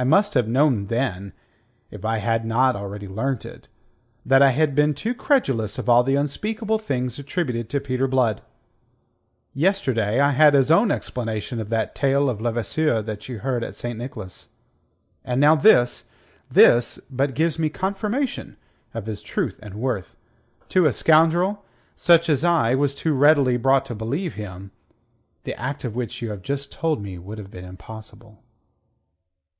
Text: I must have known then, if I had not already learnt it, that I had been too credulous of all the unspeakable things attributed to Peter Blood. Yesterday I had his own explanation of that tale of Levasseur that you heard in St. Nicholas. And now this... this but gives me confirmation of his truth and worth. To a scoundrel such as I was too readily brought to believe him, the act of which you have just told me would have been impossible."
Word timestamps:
I 0.00 0.04
must 0.04 0.34
have 0.34 0.46
known 0.46 0.86
then, 0.86 1.32
if 1.90 2.04
I 2.04 2.18
had 2.18 2.44
not 2.44 2.76
already 2.76 3.08
learnt 3.08 3.44
it, 3.44 3.66
that 4.24 4.42
I 4.42 4.52
had 4.52 4.76
been 4.76 4.94
too 4.94 5.12
credulous 5.12 5.76
of 5.76 5.88
all 5.88 6.04
the 6.04 6.14
unspeakable 6.14 6.78
things 6.78 7.18
attributed 7.18 7.68
to 7.70 7.80
Peter 7.80 8.06
Blood. 8.06 8.40
Yesterday 9.54 10.20
I 10.20 10.30
had 10.30 10.54
his 10.54 10.70
own 10.70 10.92
explanation 10.92 11.60
of 11.60 11.68
that 11.70 11.96
tale 11.96 12.30
of 12.30 12.40
Levasseur 12.40 13.02
that 13.02 13.28
you 13.28 13.40
heard 13.40 13.64
in 13.64 13.72
St. 13.72 13.98
Nicholas. 13.98 14.50
And 15.24 15.40
now 15.40 15.56
this... 15.56 16.08
this 16.48 17.00
but 17.10 17.34
gives 17.34 17.58
me 17.58 17.68
confirmation 17.68 18.56
of 18.94 19.06
his 19.06 19.20
truth 19.20 19.58
and 19.60 19.74
worth. 19.74 20.14
To 20.68 20.86
a 20.86 20.92
scoundrel 20.92 21.64
such 21.96 22.28
as 22.28 22.44
I 22.44 22.76
was 22.76 22.94
too 22.94 23.14
readily 23.14 23.56
brought 23.56 23.84
to 23.86 23.96
believe 23.96 24.34
him, 24.34 24.70
the 25.42 25.60
act 25.60 25.82
of 25.82 25.96
which 25.96 26.22
you 26.22 26.30
have 26.30 26.42
just 26.42 26.70
told 26.70 27.02
me 27.02 27.18
would 27.18 27.38
have 27.38 27.50
been 27.50 27.64
impossible." 27.64 28.40